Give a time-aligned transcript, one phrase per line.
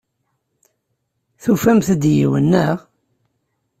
[1.43, 2.77] Tufamt-d yiwen, naɣ?